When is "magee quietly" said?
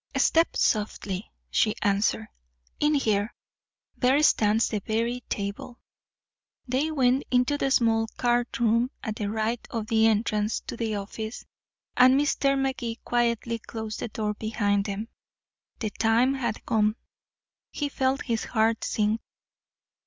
12.59-13.59